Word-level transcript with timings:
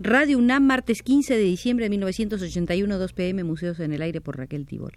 Radio 0.00 0.38
UNAM, 0.38 0.64
martes 0.64 1.02
15 1.02 1.34
de 1.34 1.42
diciembre 1.42 1.86
de 1.86 1.90
1981, 1.90 2.98
2 2.98 3.12
pm, 3.14 3.42
Museos 3.42 3.80
en 3.80 3.92
el 3.92 4.00
Aire 4.02 4.20
por 4.20 4.38
Raquel 4.38 4.64
Tibol. 4.64 4.92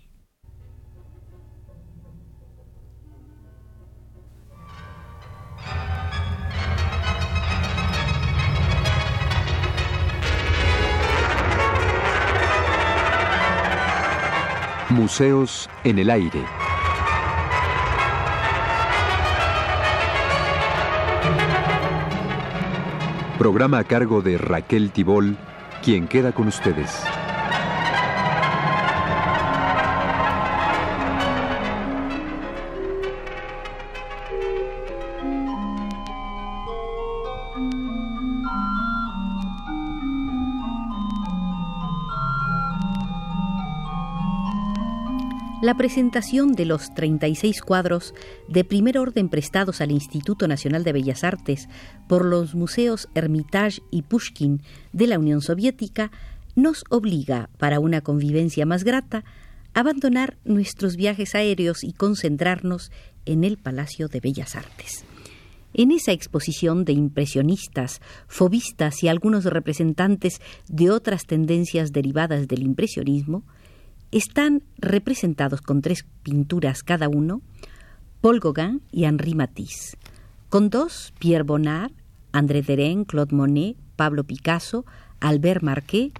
Museos 14.91 15.67
en 15.83 15.97
el 15.97 16.11
Aire. 16.11 16.60
Programa 23.41 23.79
a 23.79 23.83
cargo 23.85 24.21
de 24.21 24.37
Raquel 24.37 24.91
Tibol, 24.91 25.35
quien 25.81 26.07
queda 26.07 26.31
con 26.31 26.47
ustedes. 26.47 27.03
La 45.71 45.77
presentación 45.77 46.51
de 46.51 46.65
los 46.65 46.93
36 46.95 47.61
cuadros 47.61 48.13
de 48.49 48.65
primer 48.65 48.97
orden 48.97 49.29
prestados 49.29 49.79
al 49.79 49.91
Instituto 49.91 50.49
Nacional 50.49 50.83
de 50.83 50.91
Bellas 50.91 51.23
Artes 51.23 51.69
por 52.09 52.25
los 52.25 52.55
museos 52.55 53.07
Hermitage 53.15 53.81
y 53.89 54.01
Pushkin 54.01 54.61
de 54.91 55.07
la 55.07 55.17
Unión 55.17 55.39
Soviética 55.39 56.11
nos 56.57 56.83
obliga, 56.89 57.49
para 57.57 57.79
una 57.79 58.01
convivencia 58.01 58.65
más 58.65 58.83
grata, 58.83 59.23
a 59.73 59.79
abandonar 59.79 60.35
nuestros 60.43 60.97
viajes 60.97 61.35
aéreos 61.35 61.85
y 61.85 61.93
concentrarnos 61.93 62.91
en 63.25 63.45
el 63.45 63.55
Palacio 63.55 64.09
de 64.09 64.19
Bellas 64.19 64.57
Artes. 64.57 65.05
En 65.73 65.91
esa 65.91 66.11
exposición 66.11 66.83
de 66.83 66.91
impresionistas, 66.91 68.01
fobistas 68.27 69.03
y 69.03 69.07
algunos 69.07 69.45
representantes 69.45 70.41
de 70.67 70.91
otras 70.91 71.25
tendencias 71.25 71.93
derivadas 71.93 72.49
del 72.49 72.63
impresionismo, 72.63 73.45
están 74.11 74.63
representados 74.77 75.61
con 75.61 75.81
tres 75.81 76.05
pinturas 76.23 76.83
cada 76.83 77.09
uno, 77.09 77.41
Paul 78.21 78.39
Gauguin 78.39 78.81
y 78.91 79.05
Henri 79.05 79.35
Matisse, 79.35 79.97
con 80.49 80.69
dos, 80.69 81.13
Pierre 81.19 81.43
Bonnard, 81.43 81.91
André 82.31 82.61
Derain, 82.61 83.05
Claude 83.05 83.35
Monet, 83.35 83.77
Pablo 83.95 84.23
Picasso, 84.23 84.85
Albert 85.19 85.63
Marquet, 85.63 86.11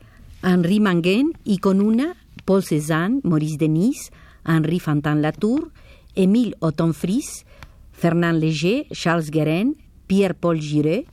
Henri 0.44 0.80
Manguin 0.80 1.34
y 1.44 1.59
con 1.59 1.81
una, 1.81 2.16
Paul 2.45 2.64
Cézanne, 2.64 3.19
Maurice 3.23 3.58
Denis, 3.58 4.12
Henri 4.45 4.80
Fantin-Latour, 4.80 5.72
Émile 6.16 6.56
Auton-Fries, 6.62 7.45
Fernand 7.92 8.39
Léger, 8.39 8.88
Charles 8.92 9.30
Guérin, 9.30 9.75
Pierre-Paul 10.08 10.59
Giret, 10.59 11.06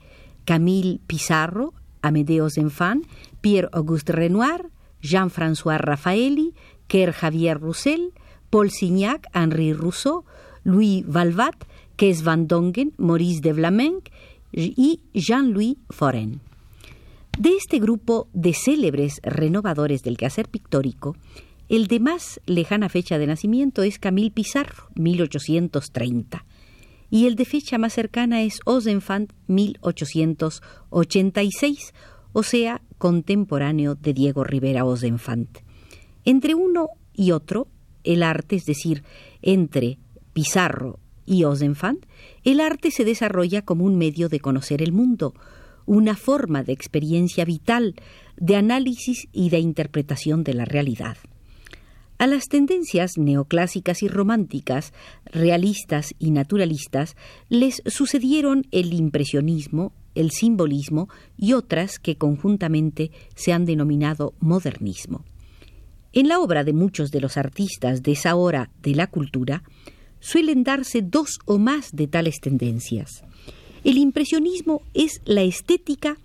Camille 0.45 1.01
Pissarro, 1.07 1.75
Amédée 2.03 2.41
Zenfant, 2.49 3.03
Pierre-Auguste 3.43 4.11
Renoir, 4.11 4.61
Jean-François 5.03 5.79
Raffaelli, 5.79 6.55
Kerr 6.87 7.13
Javier 7.13 7.59
Roussel, 7.59 8.13
Paul 8.51 8.71
Signac, 8.71 9.27
Henri 9.35 9.73
Rousseau, 9.73 10.25
Louis 10.65 11.05
Valvat, 11.07 11.67
Kes 11.97 12.23
van 12.23 12.47
Dongen, 12.47 12.93
Maurice 12.97 13.41
de 13.41 13.53
Vlamenck 13.53 14.11
y 14.53 15.01
Jean-Louis 15.15 15.77
Foren. 15.91 16.41
De 17.39 17.51
este 17.51 17.79
grupo 17.79 18.29
de 18.33 18.55
célebres 18.55 19.21
renovadores 19.23 20.03
del 20.03 20.17
quehacer 20.17 20.49
pictórico, 20.49 21.15
el 21.69 21.87
de 21.87 22.01
más 22.01 22.41
lejana 22.47 22.89
fecha 22.89 23.19
de 23.19 23.27
nacimiento 23.27 23.83
es 23.83 23.99
Camille 23.99 24.31
Pissarro, 24.31 24.89
1830, 24.95 26.47
y 27.11 27.27
el 27.27 27.37
de 27.37 27.45
fecha 27.45 27.77
más 27.79 27.93
cercana 27.93 28.41
es 28.43 28.61
Ozenfant, 28.65 29.35
1886, 29.47 31.93
o 32.39 32.45
sea, 32.45 32.83
contemporáneo 32.99 33.97
de 33.97 34.15
Diego 34.15 34.45
Rivera 34.45 34.85
Ozenfant. 34.85 35.59
Entre 36.25 36.55
uno 36.55 36.91
y 37.13 37.33
otro, 37.33 37.67
el 38.05 38.23
arte, 38.23 38.55
es 38.55 38.65
decir, 38.65 39.03
entre 39.43 39.99
Pizarro 40.35 41.01
y 41.27 41.43
Ozenfant, 41.43 42.07
el 42.45 42.61
arte 42.61 42.93
se 42.93 43.05
desarrolla 43.05 43.63
como 43.63 43.85
un 43.85 43.99
medio 43.99 44.29
de 44.29 44.39
conocer 44.39 44.83
el 44.83 44.93
mundo, 44.93 45.35
una 45.85 46.15
forma 46.15 46.63
de 46.63 46.75
experiencia 46.75 47.45
vital, 47.45 47.97
de 48.37 48.55
análisis 48.55 49.27
y 49.33 49.51
de 49.51 49.59
interpretación 49.59 50.45
de 50.45 50.55
la 50.55 50.65
realidad. 50.65 51.17
A 52.19 52.29
las 52.29 52.47
tendencias 52.47 53.19
neoclásicas 53.19 54.05
y 54.05 54.09
románticas, 54.09 54.93
realistas 55.25 56.15
y 56.21 56.31
naturalistas, 56.31 57.17
les 57.49 57.83
sucedieron 57.87 58.65
el 58.71 58.93
impresionismo, 58.93 59.93
el 60.19 60.31
simbolismo 60.31 61.09
y 61.37 61.53
otras 61.53 61.99
que 61.99 62.17
conjuntamente 62.17 63.11
se 63.35 63.53
han 63.53 63.65
denominado 63.65 64.35
modernismo. 64.41 65.25
En 66.13 66.29
la 66.29 66.41
obra 66.41 66.65
de 66.65 66.73
muchos 66.73 67.11
de 67.11 67.21
los 67.21 67.37
artistas 67.37 68.03
de 68.03 68.13
esa 68.13 68.35
hora 68.35 68.71
de 68.83 68.95
la 68.95 69.07
cultura 69.07 69.63
suelen 70.21 70.65
darse 70.65 71.03
dos 71.03 71.39
o 71.45 71.59
más 71.59 71.93
de 71.93 72.09
tales 72.09 72.41
tendencias. 72.41 73.23
El 73.85 73.99
impresionismo 73.99 74.83
es 74.95 75.21
la 75.25 75.43
estética 75.43 76.17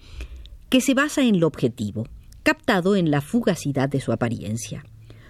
que 0.70 0.82
se 0.82 0.96
basa 0.96 1.22
en 1.22 1.40
lo 1.40 1.46
objetivo, 1.46 2.08
captado 2.42 2.96
en 2.96 3.12
la 3.12 3.22
fugacidad 3.22 3.90
de 3.90 4.02
su 4.02 4.12
apariencia. 4.12 4.84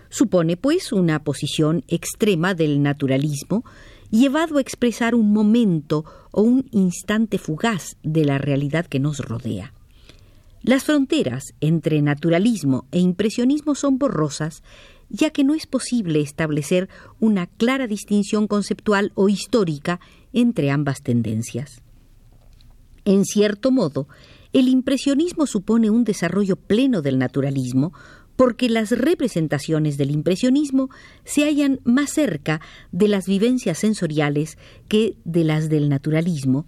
Supone, 0.09 0.55
pues, 0.55 0.93
una 0.93 1.23
posición 1.23 1.83
extrema 1.87 2.53
del 2.53 2.81
naturalismo 2.81 3.65
llevado 4.13 4.59
a 4.59 4.61
expresar 4.61 5.15
un 5.15 5.33
momento 5.33 6.05
o 6.31 6.43
un 6.43 6.67
instante 6.71 7.39
fugaz 7.39 7.97
de 8.03 8.23
la 8.23 8.37
realidad 8.37 8.85
que 8.85 8.99
nos 8.99 9.17
rodea. 9.17 9.73
Las 10.61 10.83
fronteras 10.83 11.55
entre 11.61 11.99
naturalismo 12.03 12.85
e 12.91 12.99
impresionismo 12.99 13.73
son 13.73 13.97
borrosas, 13.97 14.61
ya 15.09 15.31
que 15.31 15.43
no 15.43 15.55
es 15.55 15.65
posible 15.65 16.21
establecer 16.21 16.89
una 17.19 17.47
clara 17.47 17.87
distinción 17.87 18.47
conceptual 18.47 19.11
o 19.15 19.29
histórica 19.29 19.99
entre 20.31 20.69
ambas 20.69 21.01
tendencias. 21.01 21.81
En 23.05 23.25
cierto 23.25 23.71
modo, 23.71 24.07
el 24.53 24.67
impresionismo 24.67 25.47
supone 25.47 25.89
un 25.89 26.03
desarrollo 26.03 26.55
pleno 26.55 27.01
del 27.01 27.17
naturalismo, 27.17 27.93
porque 28.35 28.69
las 28.69 28.91
representaciones 28.91 29.97
del 29.97 30.11
impresionismo 30.11 30.89
se 31.23 31.45
hallan 31.45 31.79
más 31.83 32.11
cerca 32.11 32.61
de 32.91 33.07
las 33.07 33.25
vivencias 33.25 33.79
sensoriales 33.79 34.57
que 34.87 35.15
de 35.23 35.43
las 35.43 35.69
del 35.69 35.89
naturalismo, 35.89 36.65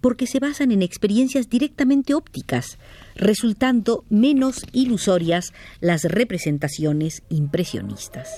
porque 0.00 0.26
se 0.26 0.40
basan 0.40 0.72
en 0.72 0.82
experiencias 0.82 1.48
directamente 1.48 2.14
ópticas, 2.14 2.78
resultando 3.14 4.04
menos 4.08 4.64
ilusorias 4.72 5.52
las 5.80 6.04
representaciones 6.04 7.22
impresionistas. 7.28 8.28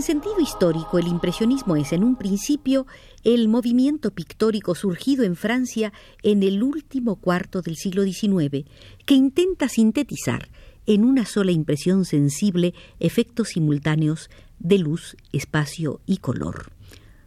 En 0.00 0.04
sentido 0.04 0.40
histórico, 0.40 0.98
el 0.98 1.08
impresionismo 1.08 1.76
es 1.76 1.92
en 1.92 2.04
un 2.04 2.16
principio 2.16 2.86
el 3.22 3.48
movimiento 3.48 4.12
pictórico 4.12 4.74
surgido 4.74 5.24
en 5.24 5.36
Francia 5.36 5.92
en 6.22 6.42
el 6.42 6.62
último 6.62 7.16
cuarto 7.16 7.60
del 7.60 7.76
siglo 7.76 8.04
XIX, 8.04 8.64
que 9.04 9.14
intenta 9.14 9.68
sintetizar 9.68 10.48
en 10.86 11.04
una 11.04 11.26
sola 11.26 11.52
impresión 11.52 12.06
sensible 12.06 12.72
efectos 12.98 13.48
simultáneos 13.48 14.30
de 14.58 14.78
luz, 14.78 15.18
espacio 15.34 16.00
y 16.06 16.16
color. 16.16 16.72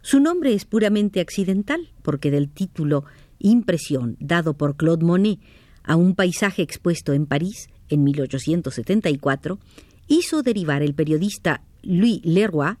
Su 0.02 0.18
nombre 0.18 0.52
es 0.52 0.64
puramente 0.64 1.20
accidental, 1.20 1.92
porque 2.02 2.32
del 2.32 2.48
título 2.48 3.04
Impresión 3.38 4.16
dado 4.18 4.54
por 4.54 4.76
Claude 4.76 5.04
Monet 5.04 5.38
a 5.84 5.94
un 5.94 6.16
paisaje 6.16 6.62
expuesto 6.62 7.12
en 7.12 7.26
París 7.26 7.68
en 7.88 8.02
1874, 8.02 9.60
hizo 10.08 10.42
derivar 10.42 10.82
el 10.82 10.94
periodista 10.94 11.62
Louis 11.86 12.20
Leroy 12.24 12.76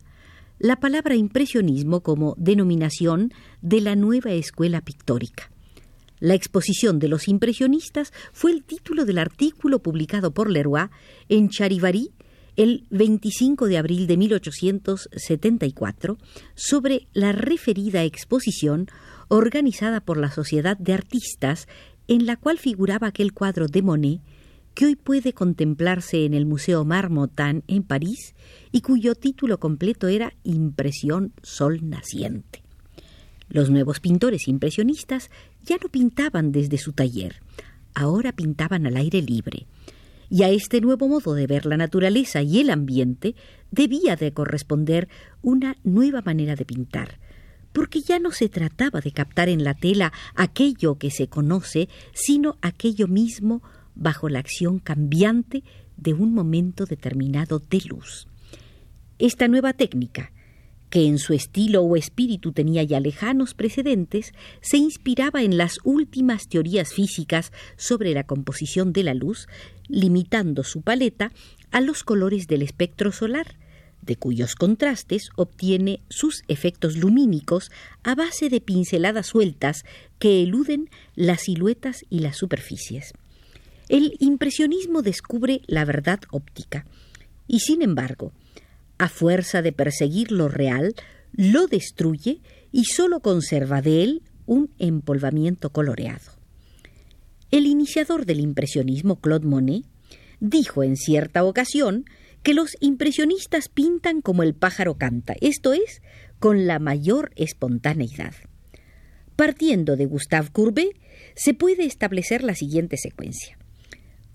la 0.58 0.76
palabra 0.76 1.16
impresionismo 1.16 2.00
como 2.00 2.34
denominación 2.38 3.32
de 3.60 3.80
la 3.80 3.96
nueva 3.96 4.32
escuela 4.32 4.80
pictórica. 4.80 5.50
La 6.20 6.34
exposición 6.34 7.00
de 7.00 7.08
los 7.08 7.28
impresionistas 7.28 8.12
fue 8.32 8.52
el 8.52 8.62
título 8.62 9.04
del 9.04 9.18
artículo 9.18 9.80
publicado 9.80 10.32
por 10.32 10.48
Leroy 10.48 10.88
en 11.28 11.48
Charivari 11.48 12.12
el 12.56 12.86
25 12.90 13.66
de 13.66 13.78
abril 13.78 14.06
de 14.06 14.16
1874 14.16 16.18
sobre 16.54 17.08
la 17.12 17.32
referida 17.32 18.04
exposición 18.04 18.86
organizada 19.28 20.00
por 20.00 20.18
la 20.18 20.30
Sociedad 20.30 20.78
de 20.78 20.94
Artistas 20.94 21.66
en 22.06 22.26
la 22.26 22.36
cual 22.36 22.58
figuraba 22.58 23.08
aquel 23.08 23.32
cuadro 23.32 23.66
de 23.66 23.82
Monet 23.82 24.20
que 24.74 24.86
hoy 24.86 24.96
puede 24.96 25.32
contemplarse 25.32 26.24
en 26.24 26.34
el 26.34 26.46
Museo 26.46 26.84
Marmottan 26.84 27.62
en 27.68 27.84
París 27.84 28.34
y 28.72 28.80
cuyo 28.80 29.14
título 29.14 29.58
completo 29.58 30.08
era 30.08 30.34
Impresión 30.42 31.32
Sol 31.42 31.88
Naciente. 31.88 32.62
Los 33.48 33.70
nuevos 33.70 34.00
pintores 34.00 34.48
impresionistas 34.48 35.30
ya 35.62 35.76
no 35.80 35.88
pintaban 35.88 36.50
desde 36.50 36.78
su 36.78 36.92
taller, 36.92 37.40
ahora 37.94 38.32
pintaban 38.32 38.86
al 38.86 38.96
aire 38.96 39.22
libre. 39.22 39.66
Y 40.28 40.42
a 40.42 40.48
este 40.48 40.80
nuevo 40.80 41.06
modo 41.06 41.34
de 41.34 41.46
ver 41.46 41.66
la 41.66 41.76
naturaleza 41.76 42.42
y 42.42 42.58
el 42.58 42.70
ambiente 42.70 43.36
debía 43.70 44.16
de 44.16 44.32
corresponder 44.32 45.08
una 45.42 45.76
nueva 45.84 46.22
manera 46.22 46.56
de 46.56 46.64
pintar, 46.64 47.20
porque 47.72 48.00
ya 48.00 48.18
no 48.18 48.32
se 48.32 48.48
trataba 48.48 49.00
de 49.00 49.12
captar 49.12 49.48
en 49.48 49.62
la 49.62 49.74
tela 49.74 50.12
aquello 50.34 50.96
que 50.98 51.10
se 51.10 51.28
conoce, 51.28 51.88
sino 52.14 52.56
aquello 52.62 53.06
mismo 53.06 53.62
bajo 53.94 54.28
la 54.28 54.38
acción 54.38 54.78
cambiante 54.78 55.62
de 55.96 56.12
un 56.14 56.34
momento 56.34 56.86
determinado 56.86 57.58
de 57.58 57.80
luz. 57.86 58.26
Esta 59.18 59.48
nueva 59.48 59.72
técnica, 59.72 60.32
que 60.90 61.06
en 61.06 61.18
su 61.18 61.32
estilo 61.32 61.82
o 61.82 61.96
espíritu 61.96 62.52
tenía 62.52 62.82
ya 62.82 63.00
lejanos 63.00 63.54
precedentes, 63.54 64.32
se 64.60 64.76
inspiraba 64.76 65.42
en 65.42 65.56
las 65.56 65.78
últimas 65.82 66.48
teorías 66.48 66.92
físicas 66.92 67.52
sobre 67.76 68.12
la 68.14 68.24
composición 68.24 68.92
de 68.92 69.02
la 69.02 69.14
luz, 69.14 69.48
limitando 69.88 70.62
su 70.62 70.82
paleta 70.82 71.32
a 71.70 71.80
los 71.80 72.04
colores 72.04 72.46
del 72.46 72.62
espectro 72.62 73.12
solar, 73.12 73.56
de 74.02 74.16
cuyos 74.16 74.54
contrastes 74.54 75.30
obtiene 75.34 76.00
sus 76.10 76.42
efectos 76.46 76.96
lumínicos 76.96 77.70
a 78.02 78.14
base 78.14 78.48
de 78.48 78.60
pinceladas 78.60 79.26
sueltas 79.28 79.84
que 80.18 80.42
eluden 80.42 80.90
las 81.14 81.42
siluetas 81.42 82.04
y 82.10 82.20
las 82.20 82.36
superficies. 82.36 83.14
El 83.88 84.16
impresionismo 84.18 85.02
descubre 85.02 85.60
la 85.66 85.84
verdad 85.84 86.20
óptica 86.30 86.86
y, 87.46 87.60
sin 87.60 87.82
embargo, 87.82 88.32
a 88.98 89.08
fuerza 89.08 89.60
de 89.60 89.72
perseguir 89.72 90.32
lo 90.32 90.48
real, 90.48 90.94
lo 91.32 91.66
destruye 91.66 92.40
y 92.72 92.84
sólo 92.84 93.20
conserva 93.20 93.82
de 93.82 94.02
él 94.02 94.22
un 94.46 94.70
empolvamiento 94.78 95.70
coloreado. 95.70 96.32
El 97.50 97.66
iniciador 97.66 98.24
del 98.26 98.40
impresionismo, 98.40 99.20
Claude 99.20 99.46
Monet, 99.46 99.84
dijo 100.40 100.82
en 100.82 100.96
cierta 100.96 101.44
ocasión 101.44 102.04
que 102.42 102.54
los 102.54 102.76
impresionistas 102.80 103.68
pintan 103.68 104.20
como 104.20 104.42
el 104.42 104.54
pájaro 104.54 104.96
canta, 104.96 105.34
esto 105.40 105.72
es, 105.72 106.02
con 106.38 106.66
la 106.66 106.78
mayor 106.78 107.32
espontaneidad. 107.36 108.34
Partiendo 109.36 109.96
de 109.96 110.06
Gustave 110.06 110.50
Courbet, 110.52 110.96
se 111.34 111.54
puede 111.54 111.84
establecer 111.84 112.44
la 112.44 112.54
siguiente 112.54 112.96
secuencia. 112.96 113.58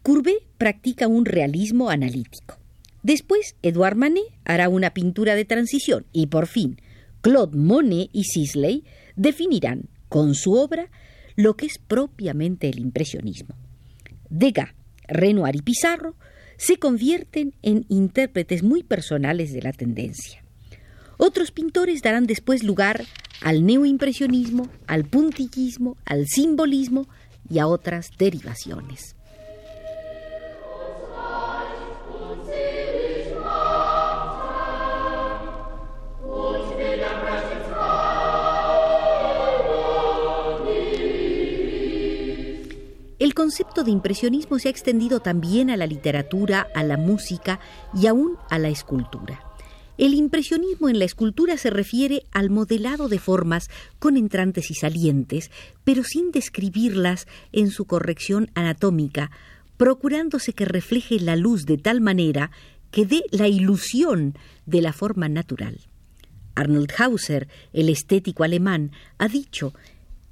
Courbet 0.09 0.41
practica 0.57 1.07
un 1.07 1.23
realismo 1.23 1.91
analítico. 1.91 2.57
Después, 3.03 3.55
Edouard 3.61 3.95
Manet 3.95 4.23
hará 4.43 4.67
una 4.67 4.89
pintura 4.89 5.35
de 5.35 5.45
transición 5.45 6.07
y 6.11 6.25
por 6.25 6.47
fin, 6.47 6.81
Claude 7.21 7.55
Monet 7.55 8.09
y 8.11 8.23
Sisley 8.23 8.85
definirán 9.15 9.83
con 10.07 10.33
su 10.33 10.53
obra 10.53 10.89
lo 11.35 11.55
que 11.55 11.67
es 11.67 11.77
propiamente 11.77 12.69
el 12.69 12.79
impresionismo. 12.79 13.53
Degas, 14.31 14.71
Renoir 15.07 15.57
y 15.57 15.61
Pizarro 15.61 16.15
se 16.57 16.77
convierten 16.77 17.53
en 17.61 17.85
intérpretes 17.87 18.63
muy 18.63 18.81
personales 18.81 19.53
de 19.53 19.61
la 19.61 19.73
tendencia. 19.73 20.43
Otros 21.17 21.51
pintores 21.51 22.01
darán 22.01 22.25
después 22.25 22.63
lugar 22.63 23.05
al 23.41 23.63
neoimpresionismo, 23.63 24.69
al 24.87 25.05
puntillismo, 25.05 25.97
al 26.03 26.25
simbolismo 26.25 27.07
y 27.47 27.59
a 27.59 27.67
otras 27.67 28.09
derivaciones. 28.17 29.15
Concepto 43.49 43.83
de 43.83 43.89
impresionismo 43.89 44.59
se 44.59 44.67
ha 44.67 44.71
extendido 44.71 45.21
también 45.21 45.71
a 45.71 45.75
la 45.75 45.87
literatura, 45.87 46.67
a 46.75 46.83
la 46.83 46.97
música 46.97 47.59
y 47.99 48.05
aún 48.05 48.37
a 48.51 48.59
la 48.59 48.69
escultura. 48.69 49.41
El 49.97 50.13
impresionismo 50.13 50.87
en 50.87 50.99
la 50.99 51.05
escultura 51.05 51.57
se 51.57 51.71
refiere 51.71 52.21
al 52.31 52.51
modelado 52.51 53.09
de 53.09 53.17
formas 53.17 53.71
con 53.97 54.17
entrantes 54.17 54.69
y 54.69 54.75
salientes, 54.75 55.49
pero 55.83 56.03
sin 56.03 56.29
describirlas 56.29 57.25
en 57.51 57.71
su 57.71 57.85
corrección 57.85 58.51
anatómica, 58.53 59.31
procurándose 59.77 60.53
que 60.53 60.65
refleje 60.65 61.19
la 61.19 61.35
luz 61.35 61.65
de 61.65 61.79
tal 61.79 62.01
manera 62.01 62.51
que 62.91 63.07
dé 63.07 63.23
la 63.31 63.47
ilusión 63.47 64.37
de 64.67 64.83
la 64.83 64.93
forma 64.93 65.27
natural. 65.27 65.79
Arnold 66.53 66.91
Hauser, 66.99 67.47
el 67.73 67.89
estético 67.89 68.43
alemán, 68.43 68.91
ha 69.17 69.27
dicho 69.27 69.73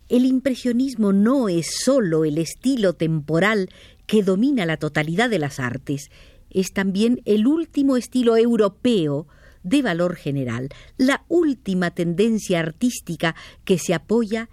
el 0.09 0.25
impresionismo 0.25 1.13
no 1.13 1.50
es 1.50 1.68
sólo 1.83 2.25
el 2.25 2.38
estilo 2.38 2.94
temporal 2.94 3.69
que 4.06 4.24
domina 4.24 4.65
la 4.65 4.77
totalidad 4.77 5.30
de 5.30 5.39
las 5.39 5.59
artes, 5.59 6.09
es 6.50 6.71
también 6.71 7.21
el 7.25 7.45
último 7.45 7.98
estilo 7.98 8.38
europeo 8.38 9.27
de 9.63 9.81
valor 9.81 10.15
general, 10.15 10.69
la 10.98 11.25
última 11.27 11.92
tendencia 11.92 12.59
artística 12.59 13.36
que 13.65 13.77
se 13.77 13.94
apoya 13.94 14.50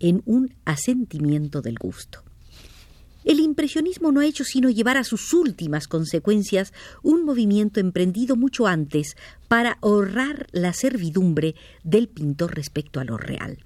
en 0.00 0.22
un 0.24 0.54
asentimiento 0.64 1.60
del 1.60 1.76
gusto. 1.78 2.22
El 3.24 3.40
impresionismo 3.40 4.10
no 4.10 4.20
ha 4.20 4.26
hecho 4.26 4.44
sino 4.44 4.70
llevar 4.70 4.96
a 4.96 5.04
sus 5.04 5.34
últimas 5.34 5.86
consecuencias 5.86 6.72
un 7.02 7.26
movimiento 7.26 7.78
emprendido 7.78 8.36
mucho 8.36 8.66
antes 8.66 9.16
para 9.48 9.76
ahorrar 9.82 10.46
la 10.52 10.72
servidumbre 10.72 11.54
del 11.84 12.08
pintor 12.08 12.54
respecto 12.54 13.00
a 13.00 13.04
lo 13.04 13.18
real. 13.18 13.58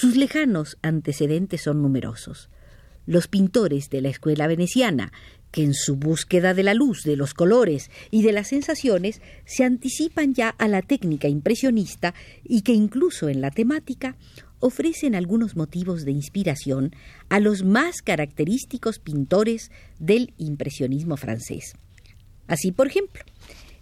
Sus 0.00 0.14
lejanos 0.14 0.78
antecedentes 0.80 1.62
son 1.62 1.82
numerosos. 1.82 2.50
Los 3.04 3.26
pintores 3.26 3.90
de 3.90 4.00
la 4.00 4.10
escuela 4.10 4.46
veneciana, 4.46 5.10
que 5.50 5.64
en 5.64 5.74
su 5.74 5.96
búsqueda 5.96 6.54
de 6.54 6.62
la 6.62 6.72
luz, 6.72 7.02
de 7.02 7.16
los 7.16 7.34
colores 7.34 7.90
y 8.12 8.22
de 8.22 8.30
las 8.30 8.46
sensaciones 8.46 9.20
se 9.44 9.64
anticipan 9.64 10.34
ya 10.34 10.50
a 10.50 10.68
la 10.68 10.82
técnica 10.82 11.26
impresionista 11.26 12.14
y 12.44 12.60
que 12.60 12.74
incluso 12.74 13.28
en 13.28 13.40
la 13.40 13.50
temática 13.50 14.16
ofrecen 14.60 15.16
algunos 15.16 15.56
motivos 15.56 16.04
de 16.04 16.12
inspiración 16.12 16.94
a 17.28 17.40
los 17.40 17.64
más 17.64 18.00
característicos 18.00 19.00
pintores 19.00 19.72
del 19.98 20.32
impresionismo 20.38 21.16
francés. 21.16 21.74
Así, 22.46 22.70
por 22.70 22.86
ejemplo, 22.86 23.24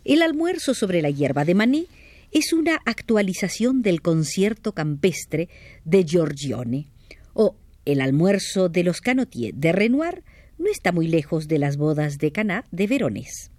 el 0.06 0.23
almuerzo 0.23 0.73
sobre 0.73 1.02
la 1.02 1.11
hierba 1.11 1.44
de 1.44 1.54
Manet 1.54 1.88
es 2.30 2.52
una 2.52 2.80
actualización 2.85 3.83
del 3.83 4.02
concierto 4.02 4.73
campestre 4.73 5.49
de 5.85 6.04
Giorgione, 6.04 6.90
o 7.35 7.56
el 7.85 8.00
almuerzo 8.00 8.68
de 8.68 8.83
los 8.83 9.00
Canotier 9.00 9.54
de 9.54 9.73
Renoir 9.73 10.23
no 10.59 10.71
está 10.71 10.92
muy 10.92 11.06
lejos 11.09 11.49
de 11.49 11.59
las 11.59 11.76
bodas 11.76 12.18
de 12.18 12.33
Caná 12.33 12.64
de 12.71 12.87
Veronés. 12.87 13.50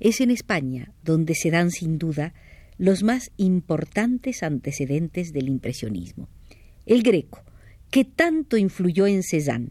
Es 0.00 0.20
en 0.20 0.30
España 0.30 0.92
donde 1.02 1.34
se 1.34 1.50
dan 1.50 1.70
sin 1.70 1.98
duda 1.98 2.34
los 2.78 3.02
más 3.02 3.30
importantes 3.36 4.42
antecedentes 4.42 5.32
del 5.32 5.48
impresionismo. 5.48 6.28
El 6.86 7.02
Greco, 7.02 7.42
que 7.90 8.04
tanto 8.04 8.56
influyó 8.56 9.06
en 9.06 9.22
Cézanne, 9.22 9.70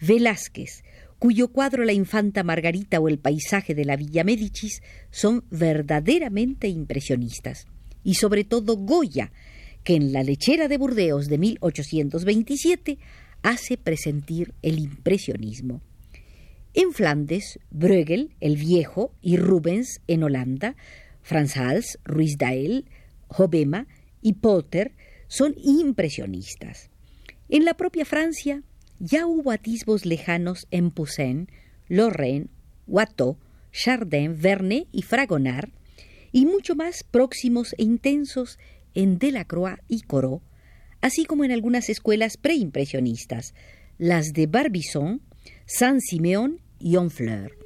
Velázquez, 0.00 0.84
cuyo 1.18 1.48
cuadro 1.48 1.84
La 1.84 1.92
infanta 1.92 2.44
Margarita 2.44 3.00
o 3.00 3.08
el 3.08 3.18
paisaje 3.18 3.74
de 3.74 3.84
la 3.84 3.96
Villa 3.96 4.24
Médicis 4.24 4.82
son 5.10 5.44
verdaderamente 5.50 6.68
impresionistas. 6.68 7.66
Y 8.04 8.14
sobre 8.14 8.44
todo 8.44 8.76
Goya, 8.76 9.32
que 9.84 9.96
en 9.96 10.12
La 10.12 10.22
lechera 10.22 10.68
de 10.68 10.78
Burdeos 10.78 11.28
de 11.28 11.38
1827 11.38 12.98
hace 13.42 13.76
presentir 13.76 14.54
el 14.62 14.78
impresionismo. 14.78 15.80
En 16.74 16.92
Flandes, 16.92 17.58
Bruegel, 17.70 18.34
el 18.40 18.56
viejo, 18.56 19.12
y 19.20 19.36
Rubens 19.36 20.00
en 20.06 20.22
Holanda, 20.22 20.76
Frans 21.22 21.56
Hals, 21.56 21.98
Ruiz 22.04 22.38
Dael, 22.38 22.86
Hobema 23.28 23.86
y 24.22 24.34
Potter 24.34 24.92
son 25.26 25.54
impresionistas. 25.62 26.90
En 27.48 27.64
la 27.64 27.74
propia 27.74 28.04
Francia, 28.04 28.62
ya 28.98 29.26
hubo 29.26 29.50
atisbos 29.50 30.04
lejanos 30.04 30.66
en 30.70 30.90
Poussin, 30.90 31.48
Lorraine, 31.88 32.48
Watteau, 32.86 33.36
Chardin, 33.72 34.40
Vernet 34.40 34.88
y 34.92 35.02
Fragonard, 35.02 35.70
y 36.32 36.46
mucho 36.46 36.74
más 36.74 37.04
próximos 37.04 37.74
e 37.78 37.84
intensos 37.84 38.58
en 38.94 39.18
Delacroix 39.18 39.78
y 39.88 40.02
Corot, 40.02 40.42
así 41.00 41.24
como 41.24 41.44
en 41.44 41.52
algunas 41.52 41.88
escuelas 41.88 42.36
preimpresionistas, 42.36 43.54
las 43.98 44.32
de 44.32 44.46
Barbizon, 44.46 45.22
Saint-Siméon 45.66 46.60
y 46.78 46.96
Honfleur. 46.96 47.56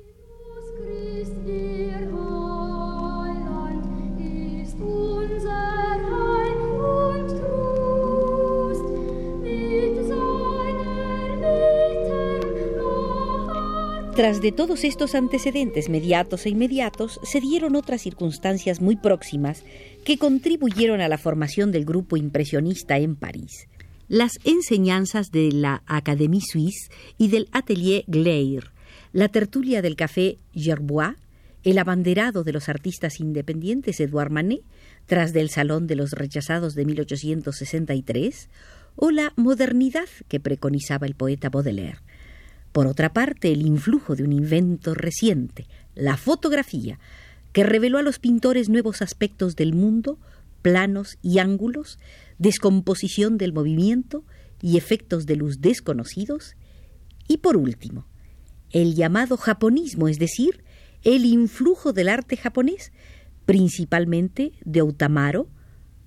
Tras 14.14 14.42
de 14.42 14.52
todos 14.52 14.84
estos 14.84 15.14
antecedentes 15.14 15.88
mediatos 15.88 16.44
e 16.44 16.50
inmediatos, 16.50 17.18
se 17.22 17.40
dieron 17.40 17.76
otras 17.76 18.02
circunstancias 18.02 18.82
muy 18.82 18.96
próximas 18.96 19.64
que 20.04 20.18
contribuyeron 20.18 21.00
a 21.00 21.08
la 21.08 21.16
formación 21.16 21.72
del 21.72 21.86
grupo 21.86 22.18
impresionista 22.18 22.98
en 22.98 23.16
París. 23.16 23.68
Las 24.08 24.32
enseñanzas 24.44 25.30
de 25.30 25.50
la 25.50 25.82
Académie 25.86 26.42
Suisse 26.42 26.90
y 27.16 27.28
del 27.28 27.48
Atelier 27.52 28.04
Glaire, 28.06 28.66
la 29.14 29.28
tertulia 29.28 29.80
del 29.80 29.96
café 29.96 30.36
Gerbois, 30.54 31.16
el 31.64 31.78
abanderado 31.78 32.44
de 32.44 32.52
los 32.52 32.68
artistas 32.68 33.18
independientes 33.18 33.98
Edouard 33.98 34.30
Manet, 34.30 34.60
tras 35.06 35.32
del 35.32 35.48
Salón 35.48 35.86
de 35.86 35.96
los 35.96 36.10
Rechazados 36.10 36.74
de 36.74 36.84
1863, 36.84 38.50
o 38.96 39.10
la 39.10 39.32
modernidad 39.36 40.08
que 40.28 40.38
preconizaba 40.38 41.06
el 41.06 41.14
poeta 41.14 41.48
Baudelaire. 41.48 42.00
Por 42.72 42.86
otra 42.86 43.12
parte, 43.12 43.52
el 43.52 43.66
influjo 43.66 44.16
de 44.16 44.24
un 44.24 44.32
invento 44.32 44.94
reciente, 44.94 45.66
la 45.94 46.16
fotografía, 46.16 46.98
que 47.52 47.64
reveló 47.64 47.98
a 47.98 48.02
los 48.02 48.18
pintores 48.18 48.70
nuevos 48.70 49.02
aspectos 49.02 49.56
del 49.56 49.74
mundo, 49.74 50.18
planos 50.62 51.18
y 51.22 51.38
ángulos, 51.38 51.98
descomposición 52.38 53.36
del 53.36 53.52
movimiento 53.52 54.24
y 54.62 54.78
efectos 54.78 55.26
de 55.26 55.36
luz 55.36 55.60
desconocidos, 55.60 56.56
y 57.28 57.38
por 57.38 57.56
último, 57.56 58.06
el 58.70 58.94
llamado 58.94 59.36
japonismo, 59.36 60.08
es 60.08 60.18
decir, 60.18 60.64
el 61.04 61.26
influjo 61.26 61.92
del 61.92 62.08
arte 62.08 62.36
japonés, 62.36 62.92
principalmente 63.44 64.52
de 64.64 64.82
Otamaro, 64.82 65.48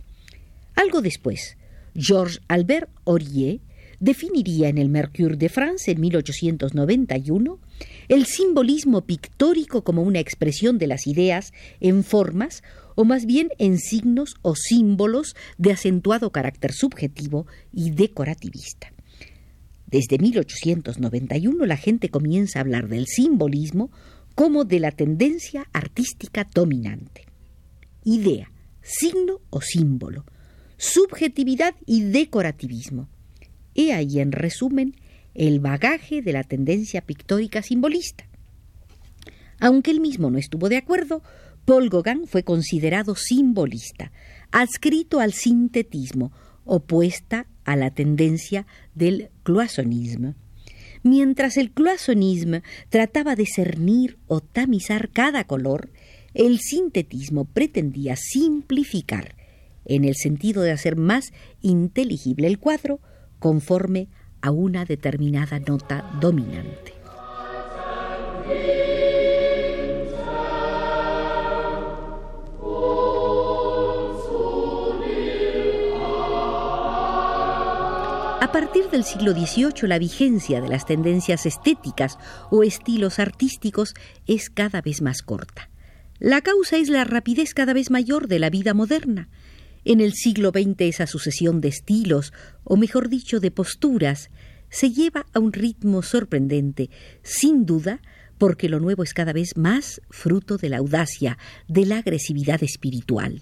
Algo 0.76 1.02
después, 1.02 1.58
Georges 1.96 2.42
Albert 2.48 2.90
Aurier 3.06 3.60
definiría 4.00 4.68
en 4.70 4.78
el 4.78 4.90
Mercure 4.90 5.38
de 5.38 5.50
France 5.50 5.92
en 5.92 6.02
1891 6.02 7.60
el 8.08 8.26
simbolismo 8.26 9.06
pictórico 9.06 9.84
como 9.84 10.04
una 10.04 10.20
expresión 10.20 10.78
de 10.78 10.88
las 10.88 11.08
ideas 11.08 11.54
en 11.80 12.04
formas 12.04 12.62
o 12.96 13.06
más 13.06 13.26
bien 13.26 13.50
en 13.60 13.78
signos 13.78 14.36
o 14.42 14.56
símbolos 14.56 15.36
de 15.58 15.72
acentuado 15.72 16.32
carácter 16.32 16.74
subjetivo 16.74 17.46
y 17.72 17.92
decorativista. 17.92 18.92
Desde 19.88 20.18
1891 20.18 21.66
la 21.66 21.78
gente 21.78 22.10
comienza 22.10 22.60
a 22.60 22.62
hablar 22.62 22.88
del 22.88 23.06
simbolismo 23.08 23.92
como 24.34 24.66
de 24.66 24.80
la 24.80 24.92
tendencia 24.92 25.68
artística 25.72 26.48
dominante. 26.54 27.26
Idea, 28.04 28.52
signo 28.82 29.42
o 29.50 29.62
símbolo, 29.62 30.26
subjetividad 30.78 31.76
y 31.86 32.04
decorativismo. 32.04 33.08
He 33.74 33.94
ahí 33.94 34.20
en 34.20 34.32
resumen 34.32 34.96
el 35.34 35.60
bagaje 35.60 36.22
de 36.22 36.34
la 36.34 36.44
tendencia 36.44 37.02
pictórica 37.02 37.62
simbolista. 37.62 38.28
Aunque 39.60 39.92
él 39.92 40.00
mismo 40.00 40.30
no 40.30 40.38
estuvo 40.38 40.70
de 40.70 40.78
acuerdo, 40.78 41.22
Paul 41.66 41.90
fue 42.28 42.44
considerado 42.44 43.16
simbolista, 43.16 44.12
adscrito 44.52 45.20
al 45.20 45.34
sintetismo, 45.34 46.32
opuesta 46.64 47.48
a 47.64 47.76
la 47.76 47.92
tendencia 47.92 48.68
del 48.94 49.30
cloisonnisme. 49.44 50.36
Mientras 51.02 51.58
el 51.58 51.72
cloisonnisme 51.72 52.64
trataba 52.90 53.36
de 53.36 53.46
cernir 53.46 54.18
o 54.28 54.42
tamizar 54.42 55.10
cada 55.10 55.44
color, 55.46 55.92
el 56.34 56.60
sintetismo 56.60 57.46
pretendía 57.46 58.16
simplificar, 58.16 59.36
en 59.86 60.04
el 60.04 60.16
sentido 60.16 60.62
de 60.62 60.72
hacer 60.72 60.96
más 60.96 61.32
inteligible 61.62 62.48
el 62.48 62.60
cuadro, 62.60 63.00
conforme 63.40 64.08
a 64.42 64.52
una 64.52 64.86
determinada 64.86 65.60
nota 65.60 66.18
dominante. 66.20 66.95
A 78.46 78.52
partir 78.52 78.92
del 78.92 79.04
siglo 79.04 79.34
XVIII, 79.34 79.88
la 79.88 79.98
vigencia 79.98 80.62
de 80.62 80.70
las 80.70 80.86
tendencias 80.86 81.48
estéticas 81.48 82.20
o 82.52 82.62
estilos 82.62 83.18
artísticos 83.18 83.96
es 84.28 84.52
cada 84.52 84.84
vez 84.84 85.02
más 85.02 85.24
corta. 85.24 85.72
La 86.20 86.42
causa 86.42 86.78
es 86.78 86.90
la 86.90 87.06
rapidez 87.06 87.56
cada 87.56 87.74
vez 87.74 87.90
mayor 87.90 88.28
de 88.28 88.38
la 88.38 88.52
vida 88.52 88.76
moderna. 88.76 89.30
En 89.84 90.00
el 90.00 90.14
siglo 90.14 90.52
XX 90.52 90.82
esa 90.82 91.08
sucesión 91.08 91.60
de 91.60 91.70
estilos, 91.70 92.34
o 92.64 92.78
mejor 92.78 93.10
dicho, 93.10 93.40
de 93.40 93.50
posturas, 93.50 94.30
se 94.70 94.92
lleva 94.92 95.26
a 95.34 95.40
un 95.40 95.52
ritmo 95.52 96.04
sorprendente, 96.04 96.92
sin 97.24 97.66
duda, 97.66 98.00
porque 98.38 98.70
lo 98.70 98.80
nuevo 98.80 99.02
es 99.02 99.16
cada 99.16 99.34
vez 99.34 99.58
más 99.58 100.02
fruto 100.12 100.58
de 100.58 100.70
la 100.70 100.78
audacia, 100.78 101.40
de 101.68 101.88
la 101.88 101.98
agresividad 101.98 102.62
espiritual. 102.62 103.42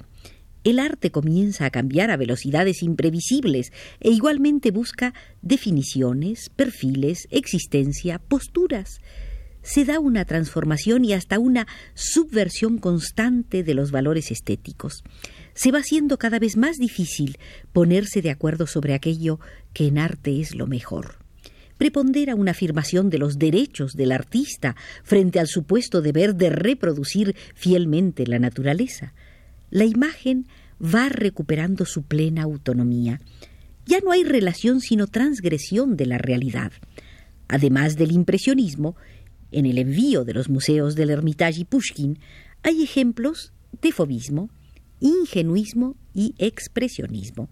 El 0.63 0.79
arte 0.79 1.11
comienza 1.11 1.65
a 1.65 1.71
cambiar 1.71 2.09
a 2.09 2.15
velocidades 2.15 2.83
imprevisibles 2.83 3.73
e 3.99 4.11
igualmente 4.11 4.71
busca 4.71 5.13
definiciones, 5.41 6.49
perfiles, 6.55 7.27
existencia, 7.31 8.19
posturas. 8.19 9.01
Se 9.61 9.83
da 9.83 9.99
una 9.99 10.23
transformación 10.23 11.03
y 11.03 11.11
hasta 11.11 11.37
una 11.37 11.67
subversión 11.95 12.77
constante 12.77 13.63
de 13.63 13.73
los 13.73 13.91
valores 13.91 14.31
estéticos. 14.31 15.03
Se 15.53 15.71
va 15.71 15.79
haciendo 15.79 16.17
cada 16.17 16.39
vez 16.39 16.55
más 16.55 16.77
difícil 16.77 17.37
ponerse 17.73 18.21
de 18.21 18.31
acuerdo 18.31 18.65
sobre 18.65 18.93
aquello 18.93 19.41
que 19.73 19.87
en 19.87 19.97
arte 19.97 20.39
es 20.39 20.55
lo 20.55 20.67
mejor 20.67 21.23
prepondera 21.75 22.35
una 22.35 22.51
afirmación 22.51 23.09
de 23.09 23.17
los 23.17 23.39
derechos 23.39 23.93
del 23.93 24.13
artista 24.13 24.75
frente 25.03 25.39
al 25.39 25.47
supuesto 25.47 26.01
deber 26.01 26.35
de 26.35 26.49
reproducir 26.49 27.35
fielmente 27.55 28.25
la 28.25 28.39
naturaleza 28.39 29.13
la 29.73 29.85
imagen 29.85 30.45
va 30.79 31.09
recuperando 31.09 31.85
su 31.85 32.03
plena 32.03 32.43
autonomía. 32.43 33.19
Ya 33.87 34.01
no 34.01 34.11
hay 34.11 34.23
relación 34.23 34.81
sino 34.81 35.07
transgresión 35.07 35.97
de 35.97 36.05
la 36.05 36.19
realidad. 36.19 36.71
Además 37.47 37.97
del 37.97 38.11
impresionismo, 38.11 38.95
en 39.51 39.65
el 39.65 39.79
envío 39.79 40.25
de 40.25 40.33
los 40.35 40.47
museos 40.47 40.93
del 40.93 41.09
Hermitage 41.09 41.61
y 41.61 41.65
Pushkin 41.65 42.19
hay 42.61 42.83
ejemplos 42.83 43.51
de 43.81 43.91
fobismo, 43.91 44.51
ingenuismo 44.99 45.95
y 46.13 46.35
expresionismo. 46.37 47.49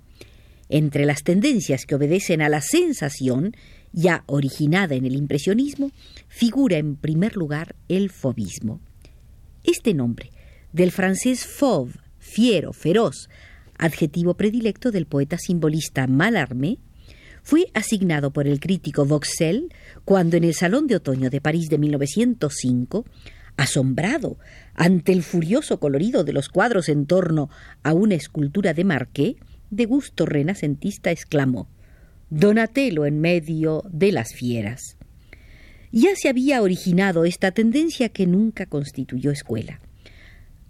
Entre 0.70 1.08
las 1.08 1.24
tendencias 1.24 1.88
que 1.88 1.96
obedecen 1.96 2.44
a 2.44 2.50
la 2.50 2.62
sensación, 2.62 3.56
ya 3.94 4.24
originada 4.28 4.94
en 4.94 5.08
el 5.08 5.16
impresionismo, 5.16 5.92
figura 6.28 6.78
en 6.78 6.98
primer 6.98 7.36
lugar 7.36 7.76
el 7.88 8.12
fobismo. 8.12 8.80
Este 9.64 9.96
nombre, 9.96 10.30
del 10.72 10.92
francés 10.92 11.46
fauve, 11.46 11.94
fiero, 12.32 12.72
feroz, 12.72 13.30
adjetivo 13.78 14.36
predilecto 14.36 14.92
del 14.92 15.06
poeta 15.06 15.38
simbolista 15.38 16.08
Mallarmé, 16.08 16.78
fue 17.44 17.68
asignado 17.74 18.32
por 18.32 18.48
el 18.48 18.60
crítico 18.60 19.06
Vauxel 19.06 19.74
cuando 20.06 20.38
en 20.38 20.46
el 20.46 20.54
Salón 20.54 20.88
de 20.88 20.96
Otoño 20.96 21.30
de 21.30 21.42
París 21.42 21.68
de 21.70 21.78
1905, 21.78 23.06
asombrado 23.58 24.38
ante 24.76 25.12
el 25.12 25.24
furioso 25.24 25.80
colorido 25.80 26.24
de 26.24 26.32
los 26.32 26.48
cuadros 26.48 26.88
en 26.88 27.06
torno 27.06 27.50
a 27.84 27.94
una 27.94 28.16
escultura 28.16 28.74
de 28.74 28.86
Marqué, 28.86 29.36
de 29.70 29.86
gusto 29.86 30.26
renacentista 30.26 31.12
exclamó 31.12 31.68
Donatello 32.30 33.06
en 33.06 33.20
medio 33.20 33.84
de 33.90 34.14
las 34.14 34.34
fieras. 34.34 34.96
Ya 35.92 36.16
se 36.16 36.30
había 36.30 36.62
originado 36.62 37.26
esta 37.26 37.52
tendencia 37.52 38.08
que 38.08 38.26
nunca 38.26 38.68
constituyó 38.68 39.32
escuela. 39.32 39.82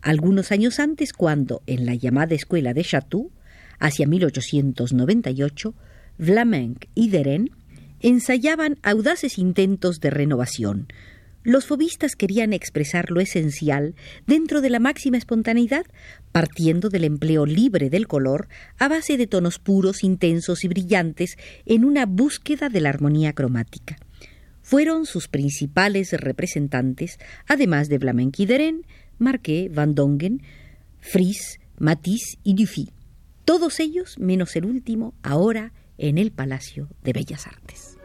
Algunos 0.01 0.51
años 0.51 0.79
antes, 0.79 1.13
cuando, 1.13 1.61
en 1.67 1.85
la 1.85 1.95
llamada 1.95 2.35
escuela 2.35 2.73
de 2.73 2.83
Chatou, 2.83 3.31
hacia 3.79 4.07
1898, 4.07 5.73
Vlaminck 6.17 6.87
y 6.95 7.09
Deren 7.09 7.51
ensayaban 7.99 8.77
audaces 8.83 9.37
intentos 9.37 9.99
de 9.99 10.09
renovación, 10.09 10.87
los 11.43 11.65
fobistas 11.65 12.15
querían 12.15 12.53
expresar 12.53 13.09
lo 13.09 13.19
esencial 13.19 13.95
dentro 14.27 14.61
de 14.61 14.69
la 14.69 14.79
máxima 14.79 15.17
espontaneidad, 15.17 15.85
partiendo 16.31 16.89
del 16.89 17.03
empleo 17.03 17.47
libre 17.47 17.89
del 17.89 18.07
color 18.07 18.47
a 18.77 18.87
base 18.87 19.17
de 19.17 19.25
tonos 19.25 19.57
puros, 19.57 20.03
intensos 20.03 20.63
y 20.63 20.67
brillantes 20.67 21.37
en 21.65 21.83
una 21.83 22.05
búsqueda 22.05 22.69
de 22.69 22.81
la 22.81 22.89
armonía 22.89 23.33
cromática. 23.33 23.97
Fueron 24.61 25.07
sus 25.07 25.27
principales 25.27 26.13
representantes, 26.13 27.17
además 27.47 27.89
de 27.89 27.97
Deren, 27.97 28.85
Marquet, 29.21 29.69
Van 29.73 29.95
Dongen, 29.95 30.41
Fries, 30.99 31.59
Matisse 31.77 32.37
y 32.43 32.55
Dufy. 32.55 32.89
Todos 33.45 33.79
ellos, 33.79 34.17
menos 34.19 34.55
el 34.55 34.65
último, 34.65 35.13
ahora 35.23 35.73
en 35.97 36.17
el 36.17 36.31
Palacio 36.31 36.89
de 37.03 37.13
Bellas 37.13 37.47
Artes. 37.47 37.97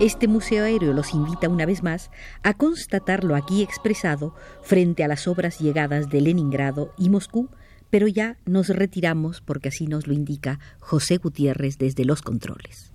Este 0.00 0.28
museo 0.28 0.64
aéreo 0.64 0.92
los 0.92 1.14
invita 1.14 1.48
una 1.48 1.64
vez 1.64 1.82
más 1.82 2.10
a 2.42 2.52
constatar 2.54 3.22
lo 3.22 3.36
aquí 3.36 3.62
expresado 3.62 4.34
frente 4.60 5.04
a 5.04 5.08
las 5.08 5.26
obras 5.28 5.60
llegadas 5.60 6.10
de 6.10 6.20
Leningrado 6.20 6.92
y 6.98 7.10
Moscú, 7.10 7.48
pero 7.94 8.08
ya 8.08 8.38
nos 8.44 8.70
retiramos 8.70 9.40
porque 9.40 9.68
así 9.68 9.86
nos 9.86 10.08
lo 10.08 10.14
indica 10.14 10.58
José 10.80 11.18
Gutiérrez 11.18 11.78
desde 11.78 12.04
los 12.04 12.22
controles. 12.22 12.90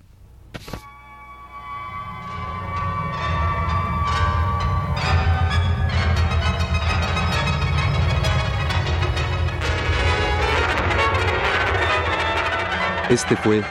Este 13.10 13.38
fue 13.38 13.64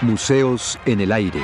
Museos 0.00 0.78
en 0.86 1.02
el 1.02 1.12
Aire. 1.12 1.42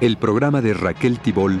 el 0.00 0.18
programa 0.18 0.60
de 0.60 0.74
Raquel 0.74 1.18
Tibol 1.18 1.60